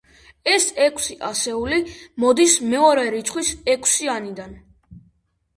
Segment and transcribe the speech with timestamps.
[0.51, 1.77] ეს ექვსი ასეული
[2.25, 4.57] მოდის მეორე რიცხვის ექვსიანიდან.